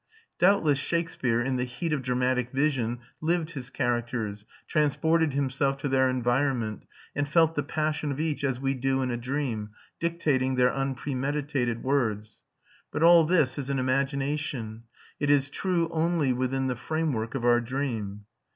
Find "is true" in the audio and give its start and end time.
15.29-15.87